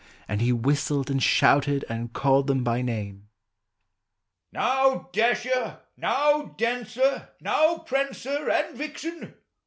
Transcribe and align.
And 0.27 0.41
he 0.41 0.51
whistled 0.51 1.11
and 1.11 1.21
shouted, 1.21 1.85
and 1.87 2.11
called 2.11 2.47
them 2.47 2.63
by 2.63 2.81
name: 2.81 3.27
"Now, 4.51 5.09
Dasher! 5.13 5.77
now, 5.95 6.55
Dancer! 6.57 7.29
now, 7.39 7.77
Prancer 7.77 8.49
and 8.49 8.75
Vixen 8.75 9.35